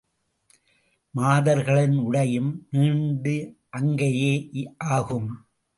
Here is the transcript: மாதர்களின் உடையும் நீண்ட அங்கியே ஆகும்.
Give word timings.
மாதர்களின் 1.13 1.97
உடையும் 1.97 2.67
நீண்ட 2.71 3.27
அங்கியே 3.77 4.33
ஆகும். 4.77 5.31